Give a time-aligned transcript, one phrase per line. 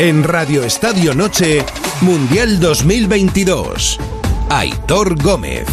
[0.00, 1.64] En Radio Estadio Noche,
[2.02, 3.98] Mundial 2022.
[4.48, 5.66] Aitor Gómez.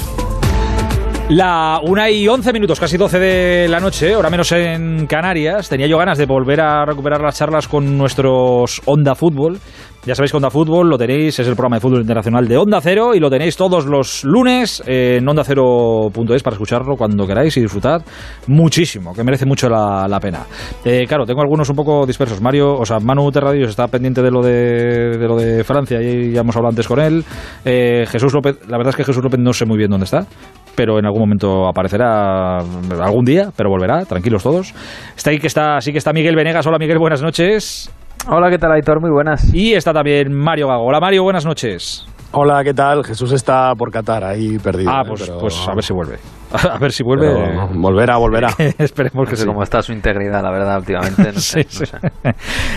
[1.30, 5.70] La una y 11 minutos, casi 12 de la noche, ahora menos en Canarias.
[5.70, 9.60] Tenía yo ganas de volver a recuperar las charlas con nuestros Onda Fútbol.
[10.06, 12.80] Ya sabéis que Onda Fútbol lo tenéis, es el programa de fútbol internacional de Onda
[12.80, 18.02] Cero y lo tenéis todos los lunes en ondacero.es para escucharlo cuando queráis y disfrutar
[18.46, 20.46] muchísimo, que merece mucho la, la pena.
[20.84, 22.40] Eh, claro, tengo algunos un poco dispersos.
[22.40, 26.34] Mario, o sea, Manu Terradios está pendiente de lo de, de lo de Francia y
[26.34, 27.24] ya hemos hablado antes con él.
[27.66, 30.28] Eh, Jesús López, la verdad es que Jesús López no sé muy bien dónde está
[30.76, 34.74] pero en algún momento aparecerá algún día, pero volverá, tranquilos todos.
[35.16, 36.68] Está ahí que está, sí que está Miguel Venegas.
[36.68, 37.90] Hola Miguel, buenas noches.
[38.28, 39.02] Hola, ¿qué tal, Aitor?
[39.02, 39.54] Muy buenas.
[39.54, 40.86] Y está también Mario Gago.
[40.86, 42.08] Hola Mario, buenas noches.
[42.32, 43.04] Hola, ¿qué tal?
[43.06, 44.90] Jesús está por Qatar, ahí perdido.
[44.92, 45.08] Ah, ¿eh?
[45.08, 46.18] pues, Pero- pues a ver si vuelve.
[46.72, 47.28] A ver si vuelve.
[47.28, 48.48] pero volverá, volverá.
[48.78, 49.48] Esperemos que No sé sí.
[49.48, 51.24] cómo está su integridad, la verdad, últimamente.
[51.34, 51.92] No sé, Sí, no sí.
[51.92, 52.36] sé.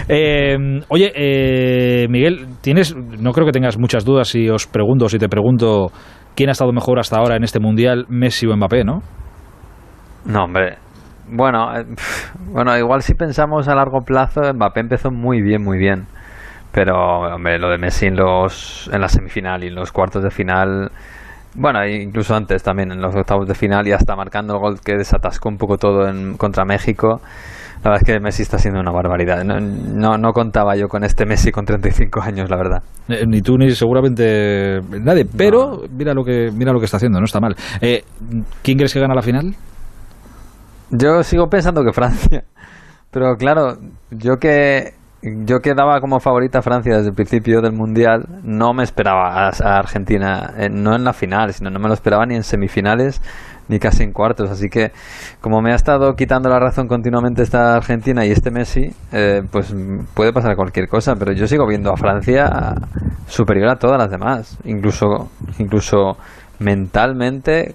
[0.08, 5.18] Eh, oye, eh, Miguel, tienes, no creo que tengas muchas dudas si os pregunto, si
[5.18, 5.86] te pregunto
[6.34, 9.00] quién ha estado mejor hasta ahora en este mundial, Messi o Mbappé, ¿no?
[10.26, 10.76] No, hombre.
[11.30, 11.84] Bueno, eh,
[12.52, 16.06] bueno, igual si pensamos a largo plazo, Mbappé empezó muy bien, muy bien.
[16.72, 20.30] Pero, hombre, lo de Messi en, los, en la semifinal y en los cuartos de
[20.30, 20.90] final,
[21.54, 24.80] bueno, e incluso antes también, en los octavos de final y hasta marcando el gol
[24.80, 27.20] que desatascó un poco todo en, contra México.
[27.82, 29.44] La verdad es que Messi está siendo una barbaridad.
[29.44, 32.82] No, no, no contaba yo con este Messi con 35 años, la verdad.
[33.08, 37.20] Eh, ni tú ni seguramente nadie, pero mira lo que mira lo que está haciendo,
[37.20, 37.54] no está mal.
[37.80, 38.02] Eh,
[38.62, 39.54] ¿Quién crees que gana la final?
[40.90, 42.44] Yo sigo pensando que Francia.
[43.10, 43.78] Pero claro,
[44.10, 48.72] yo que yo que daba como favorita a Francia desde el principio del mundial, no
[48.72, 52.36] me esperaba a, Argentina, eh, no en la final, sino no me lo esperaba ni
[52.36, 53.20] en semifinales
[53.68, 54.50] ni casi en cuartos.
[54.50, 54.92] Así que
[55.40, 59.74] como me ha estado quitando la razón continuamente esta Argentina y este Messi, eh, pues
[60.14, 61.14] puede pasar cualquier cosa.
[61.16, 62.74] Pero yo sigo viendo a Francia
[63.26, 66.16] superior a todas las demás, incluso incluso
[66.60, 67.74] mentalmente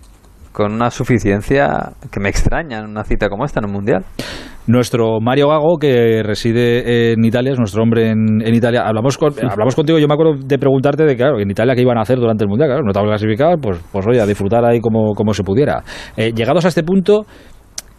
[0.53, 4.05] con una suficiencia que me extraña en una cita como esta en un mundial.
[4.65, 8.83] Nuestro Mario Gago, que reside en Italia, es nuestro hombre en, en Italia.
[8.85, 11.97] Hablamos, con- hablamos contigo, yo me acuerdo de preguntarte de claro, en Italia qué iban
[11.97, 12.69] a hacer durante el Mundial.
[12.69, 15.83] Claro, no estaba clasificado, pues, pues oye, a disfrutar ahí como, como se pudiera.
[16.15, 17.25] Eh, llegados a este punto,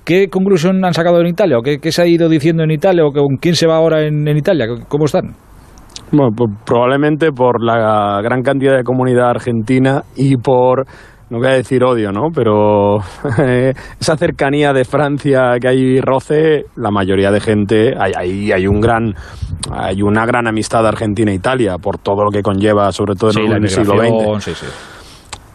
[0.06, 1.58] ¿qué conclusión han sacado en Italia?
[1.58, 3.04] ¿O qué, qué se ha ido diciendo en Italia?
[3.04, 4.66] ¿O con quién se va ahora en, en Italia?
[4.88, 5.34] ¿Cómo están?
[6.12, 10.86] Bueno, pues probablemente por la gran cantidad de comunidad argentina y por,
[11.34, 12.28] no voy a decir odio, ¿no?
[12.32, 12.98] Pero
[14.00, 18.80] esa cercanía de Francia que hay roce, la mayoría de gente, hay, hay, hay un
[18.80, 19.14] gran,
[19.72, 23.68] hay una gran amistad Argentina-Italia por todo lo que conlleva, sobre todo en Sí, el,
[23.68, 24.44] siglo XX.
[24.44, 24.66] sí, sí.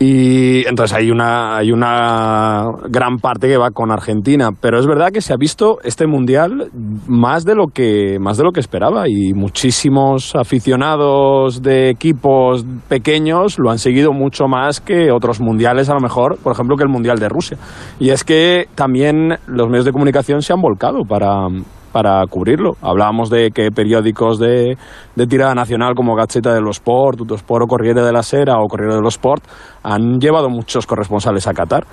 [0.02, 5.10] Y entonces hay una, hay una gran parte que va con Argentina, pero es verdad
[5.12, 6.70] que se ha visto este mundial
[7.06, 13.60] más de lo que, más de lo que esperaba y muchísimos aficionados de equipos pequeños
[13.60, 16.90] lo han seguido mucho más que otros mundiales, a lo mejor, por ejemplo, que el
[16.90, 17.58] mundial de Rusia.
[18.00, 21.50] Y es que también los medios de comunicación se han volcado para,
[21.92, 22.74] para cubrirlo.
[22.82, 24.78] Hablábamos de que periódicos de,
[25.16, 29.08] de tirada nacional como Gazzetta dello Sport, Tuttosport o Corriere della Sera o Corriere dello
[29.10, 29.44] Sport
[29.84, 31.86] han llevado muchos corresponsales a Qatar.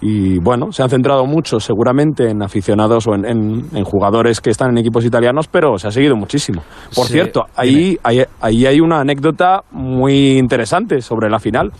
[0.00, 4.50] Y bueno, se han centrado mucho seguramente en aficionados o en, en- en jugadores que
[4.50, 6.62] están en equipos italianos, pero se ha seguido muchísimo.
[6.94, 11.70] Por Sí, cierto, ahí, ahí, ahí hay una anécdota muy interesante sobre la final.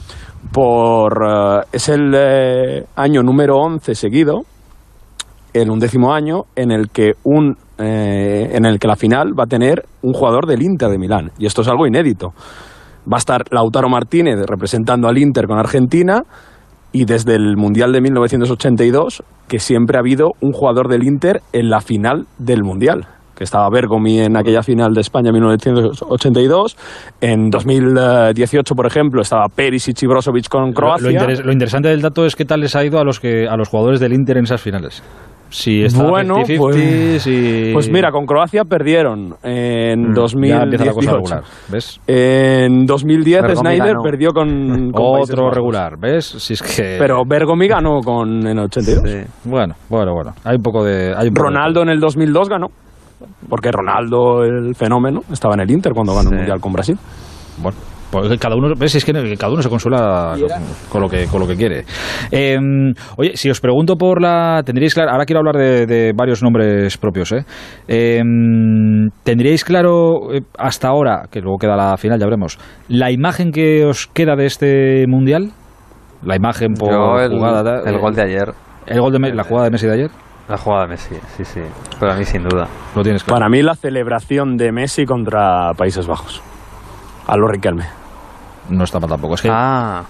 [0.52, 4.42] Por, eh, es el eh, año número 11 seguido
[5.52, 9.46] el undécimo año en el que un eh, en el que la final va a
[9.46, 11.30] tener un jugador del Inter de Milán.
[11.38, 12.32] Y esto es algo inédito.
[13.10, 16.22] Va a estar Lautaro Martínez representando al Inter con Argentina
[16.92, 21.68] y desde el Mundial de 1982 que siempre ha habido un jugador del Inter en
[21.68, 26.76] la final del Mundial que estaba Bergomi en aquella final de España en 1982
[27.20, 32.00] en 2018 por ejemplo estaba Perisic y Brozovic con Croacia lo interes- lo interesante del
[32.02, 34.38] dato es qué tal les ha ido a los que a los jugadores del Inter
[34.38, 35.02] en esas finales.
[35.50, 40.14] Si Bueno, 50-50, pues- si- Pues mira, con Croacia perdieron en Mm,
[40.46, 41.14] Ya empieza la cosa 2018.
[41.14, 42.00] regular, ¿ves?
[42.08, 44.02] En 2010 Bergomi Snyder ganó.
[44.02, 46.24] perdió con, Otro regular, ¿ves?
[46.24, 49.08] Si es que Pero Bergomi ganó con en 82.
[49.08, 49.18] Sí.
[49.44, 50.32] bueno, bueno, bueno.
[50.42, 52.66] Hay un poco de hay un poco de Ronaldo en el 2002 ganó.
[53.48, 56.34] Porque Ronaldo, el fenómeno, estaba en el Inter cuando ganó Sí.
[56.34, 56.98] el Mundial con Brasil.
[57.62, 57.76] Bueno,
[58.10, 60.36] pues cada uno, ves, es que cada uno se consuela
[60.88, 61.84] con lo que, con lo que quiere.
[62.30, 62.56] Eh,
[63.16, 66.96] oye, si os pregunto por la, tendríais claro, ahora quiero hablar de, de varios nombres
[66.98, 67.44] propios, ¿eh?
[67.88, 68.20] Eh,
[69.24, 72.58] tendríais claro eh, hasta ahora, que luego queda la final, ya veremos,
[72.88, 75.50] la imagen que os queda de este mundial,
[76.22, 78.48] la imagen por Yo el, jugada, el gol de ayer.
[78.86, 80.10] el gol de la jugada de Messi de ayer.
[80.48, 81.60] La jugada de Messi, sí, sí.
[81.98, 82.68] Para mí, sin duda.
[82.94, 83.36] Lo tienes claro.
[83.38, 86.42] Para mí, la celebración de Messi contra Países Bajos.
[87.26, 87.86] A lo Riquelme.
[88.68, 89.34] No está mal tampoco.
[89.34, 90.02] Es que Ah,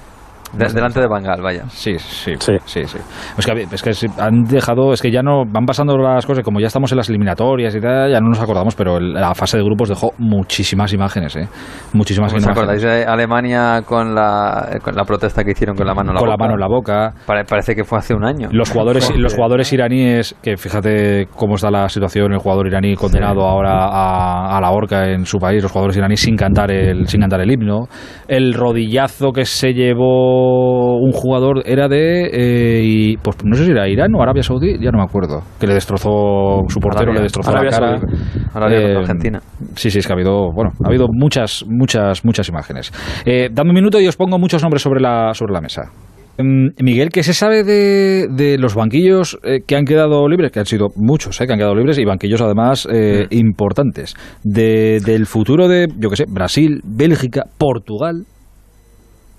[0.57, 1.65] de- delante de Bangal, vaya.
[1.69, 2.53] Sí, sí, Sí.
[2.65, 2.99] sí, sí.
[3.39, 6.61] Es que, es que han dejado, es que ya no van pasando las cosas, como
[6.61, 9.57] ya estamos en las eliminatorias y tal, ya no nos acordamos, pero el- la fase
[9.59, 11.49] de grupos dejó muchísimas imágenes, ¿eh?
[11.93, 12.57] Muchísimas ¿Os imágenes.
[12.59, 16.21] acordáis de Alemania con la, con la protesta que hicieron con la mano en la
[16.21, 16.45] con la boca?
[16.45, 17.13] mano en la boca.
[17.27, 18.49] Pare- parece que fue hace un año.
[18.53, 23.43] Los jugadores, los jugadores iraníes, que fíjate cómo está la situación, el jugador iraní condenado
[23.47, 27.21] ahora a, a la horca en su país, los jugadores iraníes sin cantar el, sin
[27.21, 27.87] cantar el himno,
[28.29, 33.71] el rodillazo que se llevó un jugador era de, eh, y, pues no sé si
[33.71, 37.21] era Irán o Arabia Saudí, ya no me acuerdo, que le destrozó su portero, Arabia.
[37.21, 37.99] le destrozó Arabia la cara.
[37.99, 38.13] Saudí.
[38.55, 39.41] Arabia contra Eh, Argentina.
[39.75, 42.93] Sí, sí, es que ha habido, bueno, ha habido muchas, muchas, muchas imágenes.
[43.25, 45.91] Eh, dame un minuto y os pongo muchos nombres sobre la, sobre la mesa.
[46.37, 50.51] Mm, Miguel, ¿qué se sabe de, de los banquillos eh, que han quedado libres?
[50.51, 54.17] Que han sido muchos, eh, que han quedado libres y banquillos además eh, importantes.
[54.43, 58.25] De, del futuro de, yo qué sé, Brasil, Bélgica, Portugal.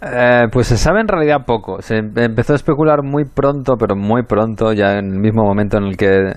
[0.07, 1.81] Eh, pues se sabe en realidad poco.
[1.81, 5.77] Se em- empezó a especular muy pronto, pero muy pronto, ya en el mismo momento
[5.77, 6.33] en el que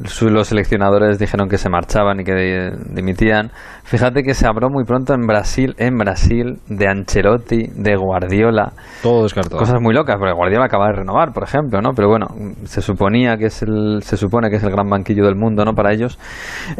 [0.00, 3.50] los seleccionadores dijeron que se marchaban y que dimitían.
[3.84, 8.72] Fíjate que se habló muy pronto en Brasil, en Brasil, de Ancelotti, de Guardiola.
[9.02, 9.58] Todo descartado.
[9.58, 11.90] Cosas muy locas, porque Guardiola acaba de renovar, por ejemplo, ¿no?
[11.94, 12.26] Pero bueno,
[12.64, 15.72] se suponía que es el, se supone que es el gran banquillo del mundo, ¿no?
[15.72, 16.18] Para ellos.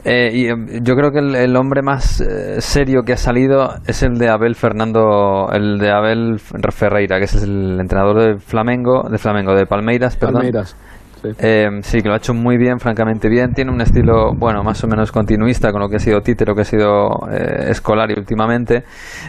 [0.04, 3.74] Eh, y eh, yo creo que el, el hombre más eh, serio que ha salido
[3.86, 9.08] es el de Abel Fernando, el de Abel Ferreira, que es el entrenador de Flamengo,
[9.10, 10.42] de Flamengo, de Palmeiras, perdón.
[10.42, 10.76] Palmeiras.
[11.22, 11.28] Sí.
[11.38, 13.52] Eh, sí, que lo ha hecho muy bien, francamente bien.
[13.52, 16.54] Tiene un estilo, bueno, más o menos continuista con lo que ha sido Tite, lo
[16.54, 18.84] que ha sido eh, Escolari últimamente.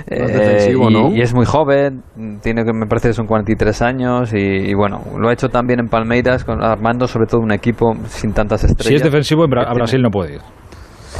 [0.08, 1.10] Eh, defensivo, y, ¿no?
[1.16, 2.04] y es muy joven,
[2.42, 5.80] tiene que me parece que son 43 años y, y bueno, lo ha hecho también
[5.80, 8.88] en Palmeiras, con, armando sobre todo un equipo sin tantas estrellas.
[8.88, 10.42] Si es defensivo, en Bra- a Tiene- Brasil no puede ir.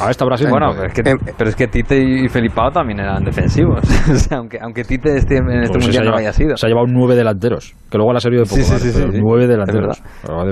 [0.00, 2.70] A esta Brasil no Bueno, puede pero es, que, pero es que Tite y Felipao
[2.70, 3.80] también eran defensivos.
[4.10, 6.56] O sea, aunque, aunque Tite esté en este Pues mundial no haya sido.
[6.56, 8.82] se ha llevado nueve delanteros, que luego le ha servido de poco, Sí, sí, ¿vale?
[8.84, 9.22] sí, pero sí, sí.
[9.24, 10.02] nueve delanteros.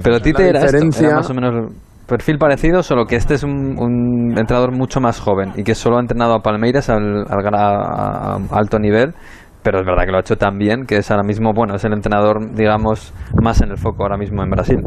[0.03, 1.73] Pero Tite La era, esto, diferencia- era más o menos
[2.07, 5.99] perfil parecido, solo que este es un, un entrenador mucho más joven y que solo
[5.99, 9.15] ha entrenado a Palmeiras al, al gra- a- a alto nivel.
[9.63, 11.85] Pero es verdad que lo ha hecho tan bien que es ahora mismo, bueno, es
[11.85, 13.13] el entrenador, digamos,
[13.43, 14.79] más en el foco ahora mismo en Brasil.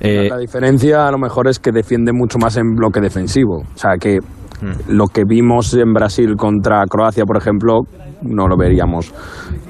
[0.00, 3.58] Eh, La diferencia a lo mejor es que defiende mucho más en bloque defensivo.
[3.58, 4.18] O sea que
[4.88, 7.82] lo que vimos en Brasil contra Croacia, por ejemplo,
[8.22, 9.12] no lo veríamos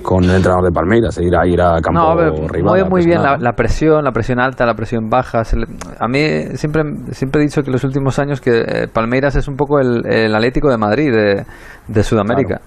[0.02, 2.62] con el entrenador de Palmeiras, ir a ir a campo No, a ver, rival.
[2.64, 5.42] mueve muy bien la, presión, la presión alta, la presión baja.
[5.54, 5.66] le-
[5.98, 9.48] a mí siempre, siempre he dicho que en los últimos años que eh, Palmeiras es
[9.48, 11.44] un poco el, el Atlético de Madrid de,
[11.88, 12.60] de Sudamérica.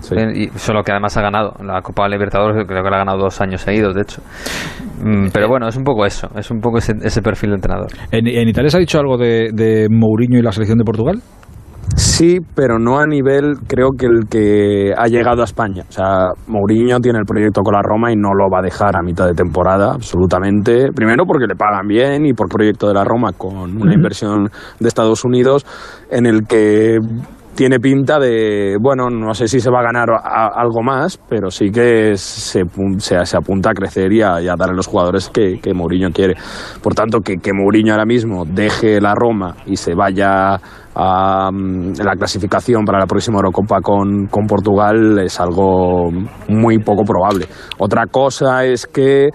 [0.00, 0.14] Sí.
[0.16, 3.18] Eh, y solo que además ha ganado la Copa Libertadores, creo que la ha ganado
[3.18, 4.22] dos años seguidos, de hecho.
[5.04, 7.88] Mm, Pero bueno, es un poco eso, es un poco ese, ese perfil de entrenador.
[8.10, 11.20] ¿en, en Italia se ha dicho algo de, de Mourinho y la selección de Portugal?
[11.96, 15.84] Sí, pero no a nivel, creo que el que ha llegado a España.
[15.88, 18.96] O sea, Mourinho tiene el proyecto con la Roma y no lo va a dejar
[18.96, 20.92] a mitad de temporada, absolutamente.
[20.94, 24.48] Primero porque le pagan bien y por proyecto de la Roma con una inversión
[24.78, 25.66] de Estados Unidos
[26.10, 26.98] en el que
[27.60, 31.50] tiene pinta de, bueno, no sé si se va a ganar a- algo más, pero
[31.50, 32.62] sí que se,
[32.96, 36.08] se, se apunta a crecer y a, y a darle los jugadores que, que Mourinho
[36.10, 36.36] quiere.
[36.82, 40.54] Por tanto, que, que Mourinho ahora mismo deje la Roma y se vaya
[40.94, 46.08] a mm, la clasificación para la próxima Eurocopa con, con Portugal es algo
[46.48, 47.44] muy poco probable.
[47.76, 49.28] Otra cosa es que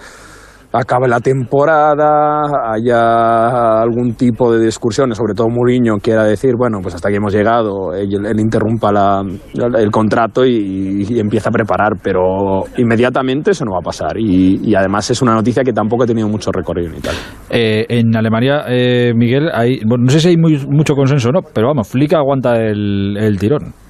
[0.75, 6.95] acabe la temporada, haya algún tipo de discusiones, sobre todo Mourinho quiera decir, bueno, pues
[6.95, 13.65] hasta aquí hemos llegado, él, interrumpa el contrato y, empieza a preparar, pero inmediatamente eso
[13.65, 14.17] no va a pasar.
[14.17, 17.19] Y, además es una noticia que tampoco ha tenido mucho recorrido en Italia.
[17.49, 21.39] Eh, en Alemania, eh, Miguel, hay, bueno, no sé si hay mucho consenso o no,
[21.53, 23.84] pero vamos, Flick aguanta el tirón.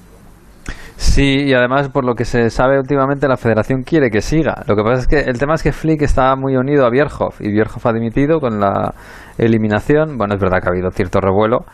[0.96, 4.62] Sí, y además por lo que se sabe últimamente la federación quiere que siga.
[4.66, 7.40] Lo que pasa es que el tema es que Flick está muy unido a Bierhoff
[7.40, 8.94] y Bierhoff ha dimitido con la
[9.36, 10.16] eliminación.
[10.16, 11.66] Bueno, es verdad que ha habido cierto revuelo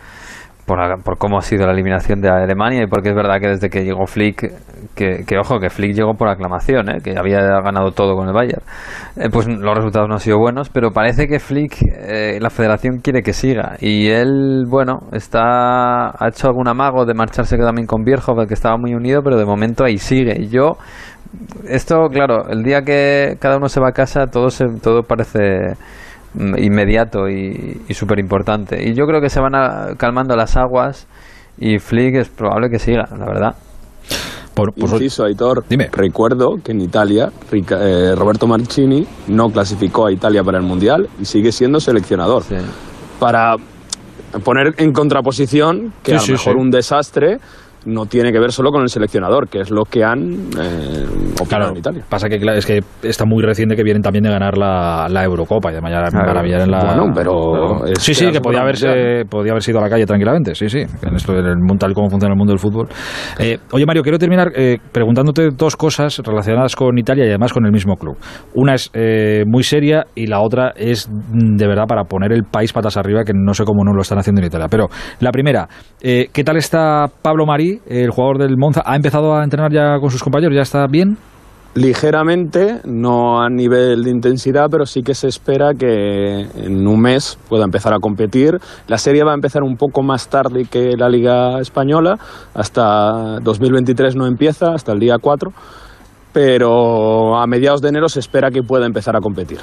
[0.66, 3.69] por, por cómo ha sido la eliminación de Alemania y porque es verdad que desde
[3.69, 4.52] que llegó Flick,
[4.95, 6.99] que, que ojo, que Flick llegó por aclamación, ¿eh?
[7.02, 8.62] que había ganado todo con el Bayern,
[9.16, 12.99] eh, pues los resultados no han sido buenos, pero parece que Flick, eh, la federación
[12.99, 18.04] quiere que siga y él, bueno, está ha hecho algún amago de marcharse también con
[18.04, 20.37] Bierhoff, que estaba muy unido, pero de momento ahí sigue.
[20.38, 20.76] Y yo,
[21.69, 25.76] esto, claro, el día que cada uno se va a casa, todo, se, todo parece
[26.34, 28.88] inmediato y, y súper importante.
[28.88, 31.06] Y yo creo que se van a- calmando las aguas
[31.58, 33.54] y Flick es probable que siga, la verdad.
[34.54, 35.88] Por, pues, Inciso, Aitor, Dime.
[35.92, 41.08] recuerdo que en Italia Rica- eh, Roberto Mancini no clasificó a Italia para el Mundial
[41.20, 42.42] y sigue siendo seleccionador.
[42.44, 42.56] Sí.
[43.18, 43.54] para
[44.44, 46.58] poner en contraposición que Sí, a sí, lo mejor sí.
[46.60, 47.38] un desastre
[47.86, 50.20] no tiene que ver solo con el seleccionador, que es lo que han
[50.60, 51.04] eh,
[51.40, 52.04] opinado Claro, en Italia.
[52.08, 55.24] pasa que claro, es que está muy reciente que vienen también de ganar la, la
[55.24, 59.52] Eurocopa y de maravillar maravillar en la Bueno, pero sí sí que podía haberse podía
[59.52, 61.94] haber sido a la calle tranquilamente sí sí en esto en el mundo tal y
[61.94, 62.88] como funciona el mundo del fútbol.
[63.38, 67.64] Eh, oye Mario quiero terminar eh, preguntándote dos cosas relacionadas con Italia y además con
[67.66, 68.16] el mismo club.
[68.54, 72.44] Una es eh, muy seria y la otra es mm, de verdad para poner el
[72.44, 74.68] país patas arriba que no sé cómo no lo están haciendo en Italia.
[74.70, 74.86] Pero
[75.20, 75.68] la primera
[76.02, 79.98] eh, ¿qué tal está Pablo Marí el jugador del Monza ha empezado a entrenar ya
[79.98, 81.16] con sus compañeros ya está bien
[81.74, 87.38] Ligeramente, no a nivel de intensidad, pero sí que se espera que en un mes
[87.48, 88.58] pueda empezar a competir.
[88.88, 92.18] La serie va a empezar un poco más tarde que la Liga Española,
[92.52, 95.50] hasta 2023 no empieza, hasta el día 4,
[96.34, 99.60] pero a mediados de enero se espera que pueda empezar a competir.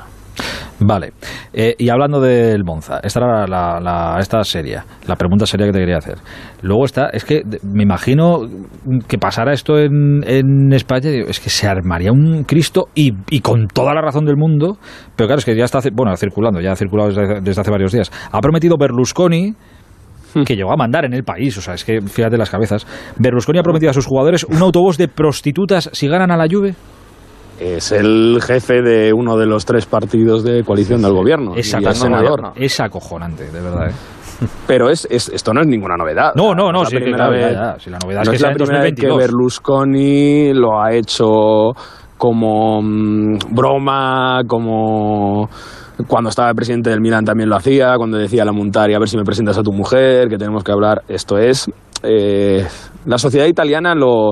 [0.82, 1.12] Vale.
[1.54, 5.74] Eh, y hablando del Monza, esta era la, la- esta seria, la pregunta seria que
[5.74, 6.18] te quería hacer.
[6.62, 8.40] Luego está, es que me imagino
[9.08, 13.68] que pasara esto en, en España, es que se armaría un Cristo y, y con
[13.68, 14.78] toda la razón del mundo,
[15.16, 17.92] pero claro, es que ya está, bueno, circulando, ya ha circulado desde, desde hace varios
[17.92, 18.12] días.
[18.32, 19.54] Ha prometido Berlusconi
[20.46, 22.86] que llegó a mandar en el país, o sea, es que fíjate las cabezas.
[23.18, 26.76] Berlusconi ha prometido a sus jugadores un autobús de prostitutas si ganan a la Juve.
[27.60, 31.54] Es el jefe de uno de los tres partidos de coalición del gobierno.
[31.56, 32.54] y es senador.
[32.56, 33.90] Es acojonante, de verdad.
[33.90, 33.94] ¿eh?
[34.68, 36.32] Pero es, es- esto no es ninguna novedad.
[36.36, 37.80] No, no, no, es sí, la que primera ya, vez- ya.
[37.80, 39.18] Si la novedad es no que es sea la primera vez que 2022.
[39.18, 41.74] Berlusconi lo ha hecho
[42.18, 45.50] como mm, broma, como
[46.08, 49.10] cuando estaba presidente del Milan también lo hacía, cuando decía a la Montari, a ver
[49.10, 51.02] si me presentas a tu mujer, que tenemos que hablar.
[51.10, 51.70] Esto es...
[52.04, 52.66] eh,
[53.06, 54.32] la sociedad italiana lo...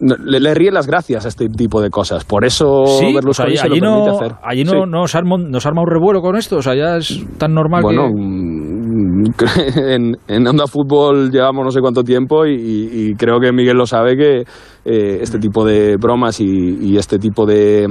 [0.00, 2.24] Le, le ríe las gracias a este tipo de cosas.
[2.24, 4.32] Por eso Sí, o sea, Berlusconi se lo allí, permite no, hacer.
[4.42, 4.78] allí no, Sí.
[4.88, 8.08] nos, arma, nos arma un revuelo con esto, o sea, ya es tan normal Bueno,
[8.08, 8.20] que...
[8.20, 9.24] mm,
[9.90, 13.86] en, en Onda Fútbol llevamos no sé cuánto tiempo y, y creo que Miguel lo
[13.86, 14.40] sabe que
[14.84, 16.44] eh, este tipo de bromas y,
[16.80, 17.86] y este tipo de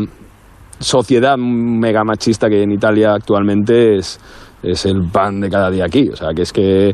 [0.80, 4.20] sociedad mega machista que hay en Italia actualmente es,
[4.64, 6.10] es el pan de cada día aquí.
[6.10, 6.94] O sea, que es que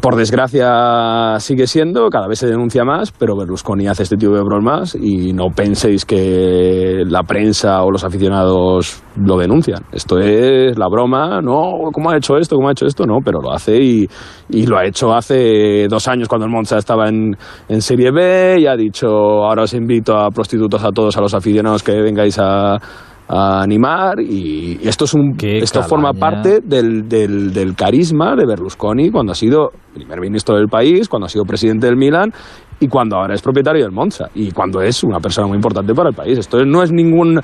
[0.00, 4.42] por desgracia sigue siendo, cada vez se denuncia más, pero Berlusconi hace este tipo de
[4.42, 9.82] bromas y no penséis que la prensa o los aficionados lo denuncian.
[9.92, 12.56] Esto es la broma, no, ¿cómo ha hecho esto?
[12.56, 13.04] ¿Cómo ha hecho esto?
[13.06, 14.08] No, pero lo hace y,
[14.66, 17.36] lo ha hecho hace dos años cuando el Monza estaba en,
[17.68, 21.34] en Serie B y ha dicho, ahora os invito a prostitutos a todos, a los
[21.34, 22.78] aficionados que vengáis a
[23.28, 28.46] a animar y esto es un Qué esto forma parte del, del, del carisma de
[28.46, 32.32] Berlusconi cuando ha sido primer ministro del país, cuando ha sido presidente del Milan
[32.80, 36.10] y cuando ahora es propietario del Monza y cuando es una persona muy importante para
[36.10, 36.38] el país.
[36.38, 37.40] Esto no es ningún no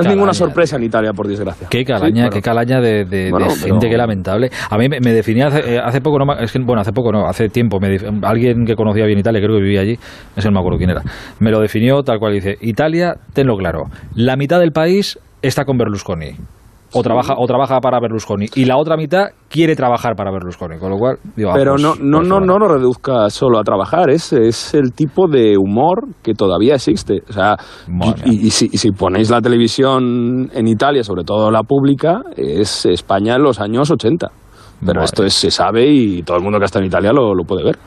[0.00, 1.68] es ninguna sorpresa en Italia, por desgracia.
[1.70, 4.50] Qué calaña, Sí, qué calaña de, de- de Bueno, gente, pero- qué lamentable.
[4.70, 7.12] A mí me, me definía hace, eh, hace poco, no, es que, bueno, hace poco
[7.12, 9.98] no, hace tiempo, me alguien que conocía bien Italia, creo que vivía allí,
[10.36, 11.02] ese no me acuerdo quién era,
[11.40, 13.84] me lo definió tal cual dice, Italia, tenlo claro,
[14.14, 16.32] la mitad del país está con Berlusconi.
[16.94, 18.46] O trabaja, o trabaja para Berlusconi.
[18.54, 20.78] Y la otra mitad quiere trabajar para Berlusconi.
[20.78, 23.58] Con lo cual, digo, ah, Pero pues- no, no, pues no, no lo reduzca solo
[23.58, 27.22] a trabajar, es, es el tipo de humor que todavía existe.
[27.28, 27.56] O sea,
[28.26, 32.86] y, y si, y si ponéis la televisión en Italia, sobre todo la pública, es
[32.86, 34.28] España en los años 80.
[34.80, 35.04] Pero Madre.
[35.04, 37.64] esto es, se sabe y todo el mundo que está en Italia lo, lo puede
[37.64, 37.78] ver.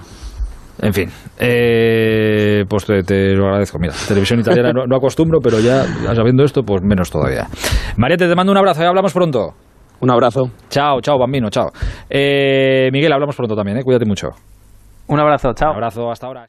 [0.81, 3.79] En fin, eh, pues te, te lo agradezco.
[3.79, 7.47] Mira, televisión italiana no, no acostumbro, pero ya, ya sabiendo esto, pues menos todavía.
[7.97, 9.53] María, te mando un abrazo y hablamos pronto.
[10.01, 10.51] Un abrazo.
[10.69, 11.69] Chao, chao, bambino, chao.
[12.09, 13.83] Eh, Miguel, hablamos pronto también, ¿eh?
[13.83, 14.29] Cuídate mucho.
[15.07, 15.69] Un abrazo, chao.
[15.69, 16.43] Un abrazo, hasta ahora.